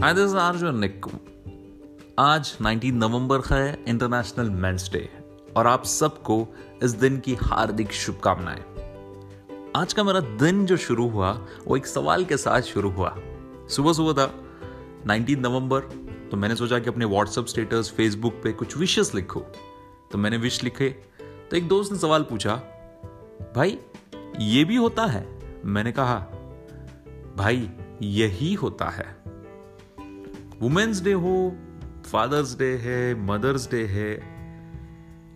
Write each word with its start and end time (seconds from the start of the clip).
Hi 0.00 0.14
this 0.14 0.32
निक 0.74 1.06
आज 2.18 2.56
19 2.62 2.92
नवंबर 2.92 3.38
का 3.38 3.56
है 3.56 3.84
इंटरनेशनल 3.88 4.50
मेंस 4.50 4.90
डे 4.92 5.10
और 5.56 5.66
आप 5.66 5.84
सबको 5.84 6.48
इस 6.82 6.90
दिन 6.90 7.18
की 7.20 7.34
हार्दिक 7.34 7.92
शुभकामनाएँ। 7.92 8.62
आज 9.76 9.92
का 9.92 10.04
मेरा 10.04 10.20
दिन 10.20 10.66
जो 10.66 10.76
शुरू 10.76 11.08
हुआ, 11.08 11.46
वो 11.66 11.76
एक 11.76 11.86
सवाल 11.86 12.24
के 12.24 12.36
साथ 12.36 12.60
शुरू 12.60 12.90
हुआ। 12.90 13.16
सुबह 13.70 13.92
सुबह 13.92 14.12
था 14.12 14.34
19 15.06 15.38
नवंबर 15.38 15.80
तो 16.30 16.36
मैंने 16.36 16.56
सोचा 16.56 16.78
कि 16.78 16.90
अपने 16.90 17.04
व्हाट्सएप 17.04 17.46
स्टेटस 17.46 17.92
फेसबुक 17.96 18.34
पे 18.44 18.52
कुछ 18.52 18.76
विशेष 18.76 19.14
लिखो। 19.14 19.40
तो 20.12 20.18
मैंने 20.18 20.36
विश 20.36 20.64
लिखे 20.64 20.88
तो 21.50 21.56
एक 21.56 21.68
दोस्त 21.68 21.92
ने 21.92 21.98
सवाल 21.98 22.22
पूछा, 22.22 22.56
भाई, 23.56 23.78
ये 24.38 24.64
भी 24.64 24.76
होता 24.76 25.06
है? 25.06 25.38
मैंने 25.64 25.92
कहा, 25.92 26.18
भाई, 27.36 27.70
यही 28.02 28.54
होता 28.54 28.88
है। 28.88 29.20
वुमेन्स 30.60 31.02
डे 31.02 31.12
हो 31.12 31.56
फादर्स 32.06 32.58
डे 32.58 32.66
है 32.76 33.14
मदर्स 33.14 33.70
डे 33.70 33.84
है 33.86 34.14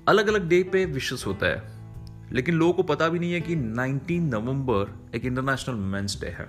अलग 0.09 0.27
अलग 0.29 0.49
डे 0.49 0.63
पे 0.63 0.85
विशेष 0.85 1.27
होता 1.27 1.47
है। 1.47 2.33
लेकिन 2.33 2.55
लोगों 2.55 2.73
को 2.73 2.83
पता 2.83 3.09
भी 3.09 3.19
नहीं 3.19 3.33
है 3.33 3.41
कि 3.41 3.57
19 3.57 4.19
नवंबर 4.23 4.93
एक 5.15 5.25
इंटरनेशनल 5.25 5.75
मेंस 5.75 6.21
डे 6.21 6.27
है। 6.27 6.45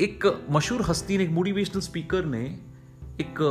एक 0.00 0.46
मशहूर 0.50 0.82
हस्ती 0.82 1.18
ने 1.18 1.24
एक 1.24 1.30
मोटिवेशनल 1.30 1.80
स्पीकर 1.80 2.24
ने 2.24 2.42
एक 3.20 3.42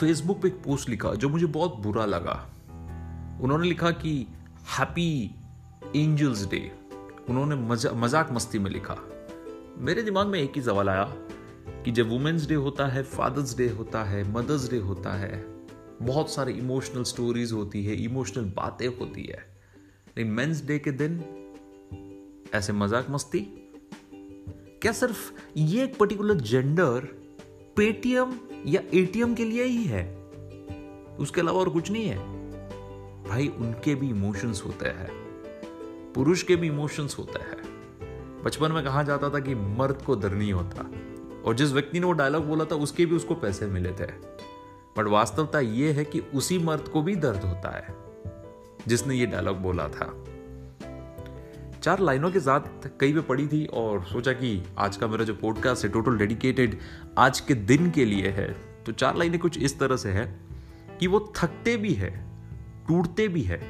फेसबुक 0.00 0.40
पे 0.42 0.48
एक 0.48 0.62
पोस्ट 0.64 0.88
लिखा 0.88 1.14
जो 1.14 1.28
मुझे 1.28 1.46
बहुत 1.46 1.78
बुरा 1.78 2.04
लगा। 2.04 2.36
उन्होंने 3.42 3.68
लिखा 3.68 3.90
कि 3.90 4.12
हैप्पी 4.78 5.34
एंजल्स 5.96 6.44
डे 6.46 6.60
उन्होंने 7.28 7.56
मज़ा, 7.56 7.92
मज़ाक 7.92 8.32
मस्ती 8.32 8.58
में 8.58 8.70
लिखा। 8.70 8.98
मेरे 9.78 10.02
दिमाग 10.02 10.26
में 10.26 10.40
एक 10.40 10.52
ही 10.56 10.62
सवाल 10.62 10.88
आया 10.88 11.12
कि 11.84 11.90
जब 11.90 12.08
वुमेन्स 12.08 12.48
डे 12.48 12.54
होता 12.54 12.86
है 12.86 13.02
फादर्स 13.02 13.56
डे 13.56 13.68
होता 13.68 14.04
है 14.04 14.32
मदर्स 14.32 14.70
डे 14.70 14.76
होता 14.76 15.12
है, 15.12 15.58
बहुत 16.02 16.30
सारे 16.30 16.52
इमोशनल 16.52 17.02
स्टोरीज 17.02 17.52
होती 17.52 17.84
है 17.84 17.94
इमोशनल 17.94 18.44
बातें 18.44 18.88
होती 18.88 19.22
है। 19.22 19.60
लेकिन 20.16 20.32
मेंस 20.32 20.64
डे 20.64 20.78
के 20.78 20.90
दिन 20.90 21.24
ऐसे 22.54 22.72
मज़ाक 22.72 23.06
मस्ती? 23.10 23.40
क्या 24.82 24.92
सिर्फ़ 24.92 25.32
ये 25.56 25.84
एक 25.84 25.98
particular 25.98 26.34
gender 26.34 27.00
Paytm 27.76 28.32
or 28.66 28.82
ATM 28.94 29.34
के 29.34 29.44
लिए 29.44 29.64
ही 29.64 29.84
है? 29.84 30.18
उसके 31.18 31.40
अलावा 31.40 31.60
और 31.60 31.68
कुछ 31.68 31.90
नहीं 31.90 32.04
है? 32.04 32.18
भाई, 33.24 33.48
उनके 33.48 33.94
भी 33.94 34.10
इमोशंस 34.10 34.62
होते 34.66 34.88
हैं। 34.88 35.08
पुरुष 36.14 36.42
के 36.42 36.56
भी 36.56 36.66
इमोशंस 36.66 37.16
होते 37.18 37.38
हैं। 37.38 37.62
बचपन 38.42 38.72
में 38.72 38.84
कहा 38.84 39.02
जाता 39.02 39.30
था 39.30 39.38
कि 39.38 39.54
मर्द 39.54 40.02
को 40.02 40.16
दर 40.16 40.32
नहीं 40.32 40.52
होता? 40.52 40.90
और 41.44 41.54
जिस 41.54 41.72
व्यक्ति 41.72 42.00
ने 42.00 42.06
वो 42.06 42.12
डायलॉग 42.12 42.46
बोला 42.46 42.64
था, 42.64 42.74
उसके 42.74 43.06
भी 43.06 43.16
उसको 43.16 43.34
पैसे 43.34 43.66
मिले 43.66 43.90
थे। 43.90 44.06
बट 44.98 45.06
वास्तवता 45.06 45.60
यह 45.60 45.94
है 45.94 46.04
कि 46.04 46.20
उसी 46.20 46.58
मर्द 46.58 46.88
को 46.88 47.02
भी 47.02 47.16
दर्द 47.16 47.44
होता 47.44 47.76
है, 47.76 47.94
जिसने 48.88 49.14
ये 49.14 49.26
डायलॉग 49.26 49.56
बोला 49.56 49.88
था। 49.88 50.24
चार 51.82 52.00
लाइनों 52.00 52.30
के 52.30 52.40
साथ 52.40 52.88
कई 53.00 53.12
पे 53.12 53.20
पड़ी 53.20 53.46
थी 53.46 53.66
और 53.66 54.04
सोचा 54.04 54.32
कि 54.32 54.62
आज 54.78 54.96
का 54.96 55.06
मेरा 55.06 55.24
जो 55.24 55.34
पॉडकास्ट 55.34 55.84
है 55.84 55.90
टोटल 55.90 56.18
डेडिकेटेड 56.18 56.78
आज 57.18 57.40
के 57.40 57.54
दिन 57.54 57.90
के 57.90 58.04
लिए 58.04 58.28
है। 58.28 58.52
तो 58.84 58.92
चार 58.92 59.16
लाइनें 59.16 59.40
कुछ 59.40 59.58
इस 59.58 59.78
तरह 59.78 59.96
से 59.96 60.10
है 60.10 60.40
कि 61.00 61.06
वो 61.06 61.32
थकते 61.36 61.76
भी 61.76 61.92
है, 61.92 62.10
टूटते 62.88 63.28
भी 63.28 63.42
है, 63.42 63.60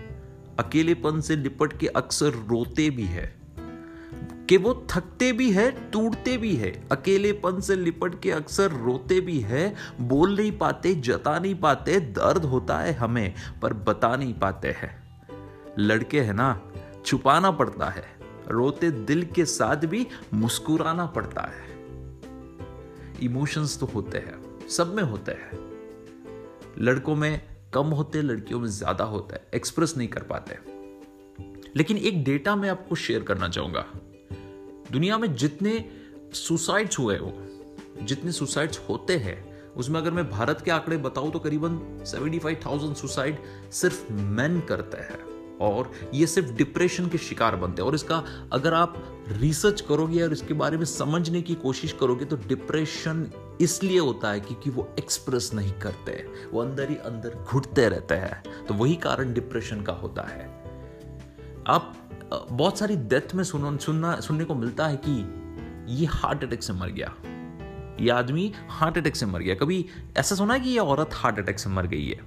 अकेलेपन 0.58 1.20
से 1.20 1.36
लिपट 1.36 1.78
के 1.78 1.86
अक्सर 1.86 2.30
रोते 2.48 2.90
भी 2.90 3.04
है। 3.04 3.37
कि 4.48 4.56
वो 4.56 4.86
थकते 4.90 5.32
भी 5.32 5.50
है, 5.52 5.90
टूटते 5.90 6.36
भी 6.36 6.54
है, 6.56 6.88
अकेलेपन 6.92 7.60
से 7.60 7.76
लिपट 7.76 8.20
के 8.20 8.30
अक्सर 8.30 8.70
रोते 8.70 9.20
भी 9.20 9.40
है, 9.40 9.74
बोल 10.00 10.36
नहीं 10.36 10.52
पाते, 10.52 10.94
जता 10.94 11.38
नहीं 11.38 11.54
पाते, 11.54 12.00
दर्द 12.00 12.44
होता 12.44 12.78
है 12.78 12.92
हमें, 12.92 13.34
पर 13.62 13.72
बता 13.72 14.16
नहीं 14.16 14.34
पाते 14.34 14.68
हैं। 14.68 15.08
लड़के 15.78 16.20
हैं 16.20 16.34
ना, 16.34 16.70
छुपाना 17.06 17.50
पड़ता 17.50 17.86
है, 17.86 18.04
रोते 18.48 18.90
दिल 18.90 19.24
के 19.24 19.44
साथ 19.44 19.76
भी 19.76 20.06
मुस्कुराना 20.34 21.06
पड़ता 21.06 21.42
है। 21.42 21.66
इमोशंस 23.22 23.78
तो 23.80 23.86
होते 23.86 24.18
हैं, 24.18 24.68
सब 24.68 24.94
में 24.94 25.02
होते 25.02 25.32
हैं। 25.32 25.58
लड़कों 26.78 27.16
में 27.16 27.40
कम 27.74 27.86
होते, 27.86 28.22
लड़कियों 28.22 28.60
में 28.60 28.68
ज़्यादा 28.68 29.04
होता 29.04 29.34
है, 29.34 29.46
एक्सप्रेस 29.54 29.94
नहीं 29.96 30.08
कर 30.08 30.22
पाते। 30.22 30.58
लेकिन 31.76 31.96
एक 31.96 32.24
डेटा 32.24 32.56
मैं 32.56 32.70
आपको 32.70 32.94
शेयर 32.94 33.22
करना 33.22 33.48
चाहूँगा। 33.48 33.86
दुनिया 34.92 35.18
में 35.18 35.34
जितने 35.34 35.84
सुसाइड्स 36.32 36.98
हुए 36.98 37.18
हो 37.18 37.32
जितने 38.02 38.32
सुसाइड्स 38.32 38.80
होते 38.88 39.16
हैं 39.16 39.62
उसमें 39.72 40.00
अगर 40.00 40.10
मैं 40.10 40.30
भारत 40.30 40.60
के 40.60 40.70
आंकड़े 40.70 40.96
बताऊँ 40.96 41.32
तो 41.32 41.38
करीबन 41.38 42.04
75,000 42.06 42.94
सुसाइड 42.94 43.38
सिर्फ़ 43.72 44.12
मैन 44.12 44.60
करते 44.60 44.96
हैं। 44.96 45.28
और 45.58 45.92
ये 46.14 46.26
सिर्फ़ 46.26 46.52
डिप्रेशन 46.52 47.08
के 47.08 47.18
शिकार 47.18 47.56
बनते 47.56 47.82
हैं। 47.82 47.88
और 47.88 47.94
इसका 47.94 48.24
अगर 48.52 48.74
आप 48.74 49.24
रिसर्च 49.28 49.80
करोगे 49.80 50.22
और 50.22 50.32
इसके 50.32 50.54
बारे 50.54 50.76
में 50.76 50.84
समझने 50.84 51.42
की 51.42 51.54
कोशिश 51.54 51.92
करोगे 51.92 52.24
तो 52.24 52.36
डिप्रेशन 52.36 53.30
इसलिए 53.60 53.98
होता 53.98 54.30
है 54.30 54.40
क्योंकि 54.40 54.70
वो 54.70 54.94
एक्सप्रेस 54.98 55.50
नहीं 55.54 55.72
करते 55.72 56.26
वो 56.52 56.60
अंदर 56.60 56.90
ही 56.90 56.96
अंदर 56.96 57.44
घुटते 57.44 57.88
रहते 57.88 58.14
हैं। 58.14 58.66
तो 58.66 58.74
वही 58.74 58.96
कारण 58.96 59.34
डिप्रेशन 59.34 59.82
का 59.82 59.92
होता 59.92 60.22
है। 60.22 60.46
आप 61.66 62.07
बहुत 62.34 62.78
सारी 62.78 62.96
डेथ 62.96 63.34
में 63.34 63.44
सुन, 63.44 63.78
सुनना 63.78 64.20
सुनने 64.20 64.44
को 64.44 64.54
मिलता 64.54 64.86
है 64.86 65.00
कि 65.04 65.34
ये 65.94 66.06
हार्ट 66.06 66.44
अटैक 66.44 66.62
से 66.62 66.72
मर 66.72 66.88
गया। 66.88 67.14
ये 68.00 68.10
आदमी 68.10 68.52
हार्ट 68.68 68.98
अटैक 68.98 69.16
से 69.16 69.26
मर 69.26 69.40
गया। 69.40 69.54
कभी 69.54 69.86
ऐसा 70.16 70.34
सुना 70.34 70.54
है 70.54 70.60
कि 70.60 70.70
ये 70.70 70.78
औरत 70.78 71.10
हार्ट 71.12 71.38
अटैक 71.38 71.58
से 71.58 71.70
मर 71.70 71.86
गई 71.86 72.08
है? 72.08 72.20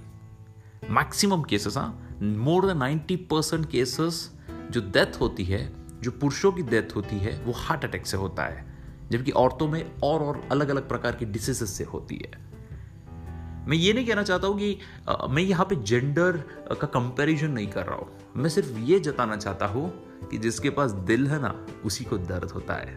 मैक्सिमम 0.90 1.42
केसेस 1.42 1.76
हाँ। 1.76 2.18
More 2.22 2.66
than 2.66 2.76
ninety 2.76 3.16
percent 3.16 3.70
cases 3.70 4.32
जो 4.70 4.80
डेथ 4.80 5.20
होती 5.20 5.44
है 5.44 5.72
जो 6.02 6.10
पुरुषों 6.10 6.52
की 6.52 6.62
डेथ 6.62 6.96
होती 6.96 7.18
है 7.18 7.42
वो 7.44 7.52
हार्ट 7.56 7.84
अटैक 7.84 8.06
से 8.06 8.16
होता 8.16 8.44
है। 8.44 8.72
जबकि 9.10 9.30
औरतों 9.30 9.68
में 9.68 9.92
और 10.02 10.20
और 10.20 10.48
अलग 10.52 10.68
अलग 10.68 10.88
प्रकार 10.88 11.12
की 11.12 11.24
डिसीजेस 11.24 11.70
से 11.70 11.84
होती 11.84 12.16
है। 12.16 12.51
मैं 13.68 13.76
ये 13.76 13.92
नहीं 13.92 14.06
कहना 14.06 14.22
चाहता 14.22 14.46
हूँ 14.46 14.58
कि 14.58 14.78
आ, 15.08 15.26
मैं 15.26 15.42
यहाँ 15.42 15.66
पे 15.66 15.76
जेंडर 15.76 16.36
का 16.72 16.86
कंपैरिजन 16.88 17.50
नहीं 17.50 17.66
कर 17.66 17.86
रहा 17.86 17.96
हूँ। 17.96 18.08
मैं 18.36 18.50
सिर्फ़ 18.50 18.78
ये 18.80 18.98
जताना 19.00 19.36
चाहता 19.36 19.66
हूँ 19.66 19.90
कि 20.30 20.38
जिसके 20.38 20.70
पास 20.70 20.90
दिल 21.08 21.26
है 21.26 21.40
ना 21.42 21.54
उसी 21.84 22.04
को 22.04 22.18
दर्द 22.20 22.50
होता 22.50 22.74
है। 22.74 22.96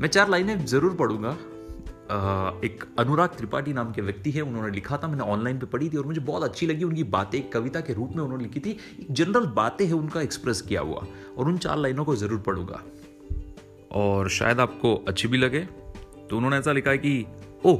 मैं 0.00 0.08
चार 0.08 0.28
लाइनें 0.28 0.64
ज़रूर 0.66 0.94
पढ़ूँगा। 0.94 1.30
एक 2.64 2.84
अनुराग 2.98 3.28
त्रिपाठी 3.28 3.72
नाम 3.72 3.92
के 3.92 4.02
व्यक्ति 4.02 4.30
है 4.30 4.42
उन्होंने 4.42 4.70
लिखा 4.70 4.96
था 4.96 5.08
मैंने 5.08 5.24
ऑनलाइन 5.24 5.58
पे 5.58 5.66
पढ़ी 5.66 5.88
थी 5.88 5.96
और 5.96 6.06
मुझे 6.06 6.20
बहुत 6.20 6.42
अच्छी 6.42 6.66
लगी 6.66 6.84
उनकी 6.84 7.04
बातें 7.04 7.38
एक 7.38 7.52
कविता 7.52 7.80
के 7.80 7.92
रूप 7.92 8.10
में 8.16 8.22
उन्होंने 8.24 8.44
लिखी 8.44 8.60
थी। 8.60 9.06
जनरल 9.10 9.46
बातें 9.56 9.84
है 9.86 9.92
उनका 9.92 10.20
एक्सप्रेस 10.20 10.60
किया 10.60 10.80
हुआ। 10.80 11.06
और 11.38 11.48
उन 11.48 11.58
चार 11.58 11.78
लाइनों 11.78 12.04
को 12.04 12.16
ज़रूर 12.16 12.40
पढ़ूँगा। 12.40 12.82
और 13.92 14.28
शायद 14.30 14.60
आपको 14.60 14.94
अच्छी 15.08 15.28
भी 15.28 15.38
लगे 15.38 15.60
तो 15.60 16.36
उन्होंने 16.36 16.56
ऐसा 16.56 16.72
लिखा 16.72 16.90
है 16.90 16.98
कि 16.98 17.24
ओह 17.64 17.78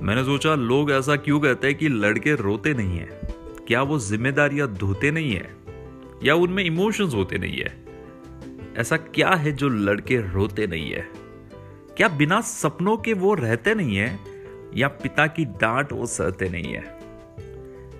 मैंने 0.00 0.24
सोचा, 0.24 0.54
लोग 0.54 0.90
ऐसा 0.90 1.16
क्यों 1.16 1.40
कहते 1.40 1.68
हैं 1.68 1.76
कि 1.78 1.88
लड़के 1.88 2.34
रोते 2.34 2.74
नहीं 2.74 2.98
है? 2.98 3.20
क्या 3.68 3.82
वो 3.82 3.98
जिम्मेदारियाँ 3.98 4.72
धोते 4.72 5.10
नहीं 5.10 5.32
है? 5.32 5.56
या 6.24 6.34
उनमें 6.34 6.64
इमोशंस 6.64 7.14
होते 7.14 7.38
नहीं 7.38 7.56
है? 7.56 7.84
ऐसा 8.76 8.96
क्या 8.96 9.30
है 9.30 9.52
जो 9.52 9.68
लड़के 9.68 10.32
रोते 10.32 10.66
नहीं 10.66 10.90
है? 10.90 11.08
क्या 11.96 12.08
बिना 12.08 12.40
सपनों 12.40 12.96
के 12.96 13.12
वो 13.12 13.34
रहते 13.34 13.74
नहीं 13.74 13.96
है? 13.96 14.18
या 14.76 14.88
पिता 14.88 15.26
की 15.26 15.44
डांट 15.44 15.92
वो 15.92 16.06
सहते 16.06 16.48
नहीं 16.48 16.72
है? 16.72 17.00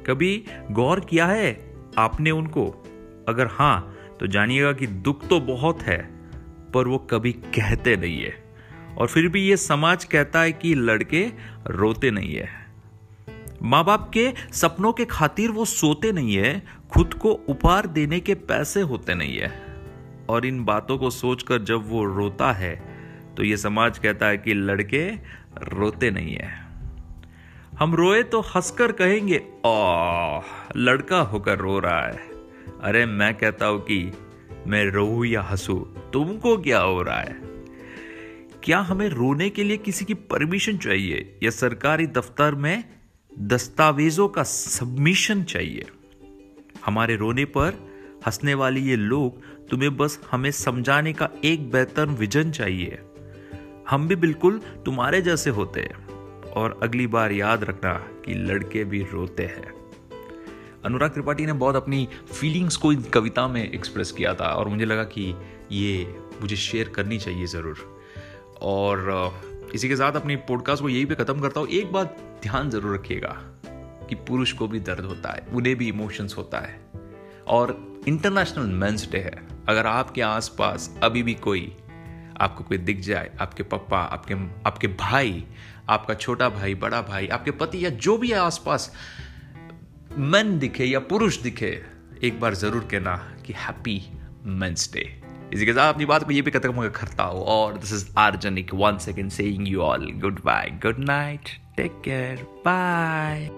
कभी 0.07 0.45
गौर 0.71 1.01
किया 1.01 1.27
है 1.27 1.75
आपने 1.99 2.31
उनको? 2.31 2.85
अगर 3.29 3.47
हाँ 3.47 3.97
तो 4.21 4.27
जानिएगा 4.27 4.73
कि 4.73 4.87
दुख 4.87 5.29
तो 5.29 5.41
बहुत 5.41 5.83
है, 5.83 6.11
पर 6.75 6.89
वो 6.89 6.99
कभी 6.99 7.33
कहते 7.33 7.97
नहीं 7.97 8.23
है। 8.23 8.50
और 8.99 9.07
फिर 9.07 9.29
भी 9.29 9.43
ये 9.43 9.57
समाज 9.57 10.05
कहता 10.05 10.41
है 10.41 10.53
कि 10.53 10.75
लड़के 10.75 11.27
रोते 11.67 12.11
नहीं 12.11 12.35
है। 12.35 12.49
माँ 13.63 13.85
बाप 13.85 14.11
के 14.15 14.29
सपनों 14.53 14.93
के 14.93 15.05
खातिर 15.05 15.51
वो 15.51 15.65
सोते 15.65 16.13
नहीं 16.13 16.35
है, 16.35 16.63
खुद 16.91 17.15
को 17.15 17.33
उपहार 17.49 17.87
देने 17.87 18.21
के 18.21 18.35
पैसे 18.35 18.81
होते 18.81 19.15
नहीं 19.15 19.37
है। 19.37 19.53
और 20.31 20.47
इन 20.47 20.65
बातों 20.65 20.99
को 20.99 21.11
सोचकर 21.11 21.63
जब 21.63 21.89
वो 21.89 22.05
रोता 22.05 22.53
है 22.53 22.75
तो 23.37 23.45
ये 23.45 23.57
समाज 23.57 23.99
कहता 23.99 24.27
है 24.27 24.39
कि 24.39 24.55
लड़के 24.55 25.07
रोते 25.71 26.11
नहीं 26.11 26.35
है। 26.35 26.49
हम 27.79 27.95
रोए 27.95 28.23
तो 28.23 28.41
हंसकर 28.41 28.93
कहेंगे 28.93 29.43
ओ 29.67 30.41
लड़का 30.77 31.21
होकर 31.21 31.59
रो 31.59 31.79
रहा 31.79 32.01
है। 32.01 32.29
अरे 32.83 33.05
मैं 33.07 33.35
कहता 33.35 33.67
हूँ 33.67 33.81
कि 33.81 34.13
मैं 34.67 34.85
रो 34.87 35.25
या 35.25 35.43
हंसू, 35.43 35.75
तुमको 36.13 36.57
क्या 36.59 36.81
हो 36.81 37.03
रहा 37.03 37.21
है? 37.21 37.50
क्या 38.65 38.79
हमें 38.79 39.09
रोने 39.09 39.51
के 39.51 39.65
लिए 39.65 39.77
किसी 39.77 40.05
की 40.05 40.15
परमिशन 40.15 40.77
चाहिए? 40.77 41.39
या 41.43 41.51
सरकारी 41.51 42.07
दफ्तर 42.07 42.55
में 42.55 42.85
दस्तावेजों 43.39 44.29
का 44.29 44.43
सबमिशन 44.43 45.43
चाहिए? 45.43 45.87
हमारे 46.87 47.17
रोने 47.17 47.45
पर 47.45 47.75
हंसने 48.27 48.55
वाली 48.55 48.81
ये 48.81 48.97
लोग 48.97 49.43
तुम्हें 49.69 49.97
बस 49.97 50.21
हमें 50.31 50.51
समझाने 50.51 51.13
का 51.13 51.29
एक 51.45 51.71
बेहतर 51.71 52.07
विजन 52.07 52.51
चाहिए। 52.51 52.99
हम 53.91 54.09
भी 54.09 54.17
बिल्कुल 54.17 54.59
तुम्हारे 54.59 55.23
जैसे 55.23 55.51
होते 55.51 55.81
हैं। 55.81 56.07
और 56.45 56.81
अगली 56.83 57.07
बार 57.07 57.33
याद 57.33 57.65
रखना 57.65 57.93
कि 57.95 58.35
लड़के 58.35 58.85
भी 58.85 59.07
रोते 59.13 59.43
हैं। 59.43 59.73
अनुराग 60.85 61.11
त्रिपाठी 61.11 61.47
ने 61.47 61.53
बहुत 61.53 61.77
अपनी 61.77 62.09
फीलिंग्स 62.41 62.77
को 62.77 62.93
इन 62.93 63.03
कविता 63.03 63.49
में 63.49 63.73
एक्सप्रेस 63.73 64.13
किया 64.13 64.35
था 64.35 64.47
और 64.47 64.69
मुझे 64.69 64.85
लगा 64.85 65.05
कि 65.05 65.35
ये 65.73 66.19
मुझे 66.41 66.57
शेयर 66.57 66.89
करनी 66.89 67.19
चाहिए 67.19 67.47
ज़रूर। 67.47 68.00
और 68.63 69.71
इसी 69.75 69.89
के 69.89 69.97
साथ 69.97 70.13
अपनी 70.13 70.37
पॉडकास्ट 70.37 70.83
को 70.83 70.89
यही 70.89 71.05
पे 71.05 71.15
ख़त्म 71.15 71.41
करता 71.41 71.61
हूँ। 71.61 71.69
एक 71.69 71.93
बात 71.93 72.17
ध्यान 72.43 72.71
ज़रूर 72.71 72.95
रखिएगा 72.95 73.37
कि 74.09 74.15
पुरुष 74.15 74.53
को 74.53 74.69
भी 74.69 74.81
दर्द 74.81 75.05
होता 75.05 75.33
है, 75.33 75.47
उन्हें 75.53 75.77
भी 75.77 75.89
इमोशंस 75.89 76.35
होता 76.39 76.59
है। 76.59 76.81
और 77.47 78.01
इंटरनेशनल 78.09 78.67
मेंस 78.67 79.11
डे 79.11 79.19
है। 79.19 79.49
अगर 79.69 79.87
आपके 79.87 80.23
आसपास 80.23 80.99
अभी 81.03 81.23
भी 81.23 81.35
कोई, 81.35 81.77
आपको 82.41 82.65
कोई 82.65 82.79
दिख 82.79 83.01
जाए, 83.01 83.37
आपके 83.41 83.63
पप्पा, 83.63 83.99
आपके 83.99 84.35
आपके 84.67 84.87
भाई, 84.87 85.45
आपका 85.89 86.15
छोटा 86.15 86.49
भाई, 86.49 86.75
बड़ा 86.75 87.03
भाई, 87.03 87.27
आपके 87.27 87.51
पति 87.51 87.85
या 87.85 87.91
जो 87.91 88.19
भी 88.19 88.29
है 88.29 88.39
आसपास 88.39 88.93
मन 90.19 90.59
दिखे 90.59 90.85
या 90.85 91.01
पुरुष 91.01 91.39
दिखे, 91.39 91.83
एक 92.23 92.41
बार 92.41 92.55
ज़रूर 92.55 92.89
कहना 92.91 93.17
कि 93.47 93.53
हैप्पी 93.53 94.13
मेंस 94.45 94.93
डे 94.93 95.20
इसी 95.55 95.67
के 95.67 95.73
साथ 95.73 95.93
अपनी 95.93 96.05
बात 96.05 96.23
को 96.23 96.31
ये 96.31 96.43
भी 96.43 96.51
खत्म 96.51 96.89
करता 96.89 97.23
हूँ। 97.23 97.43
और 97.45 97.79
this 97.79 97.93
is 97.93 98.07
आर्जनिक 98.19 98.75
one 98.75 98.99
second 98.99 99.31
saying 99.31 99.69
you 99.69 99.81
all 99.81 100.11
good 100.13 100.41
bye 100.45 100.71
good 100.83 100.99
night 100.99 101.49
take 101.77 102.01
care 102.05 102.47
bye 102.67 103.49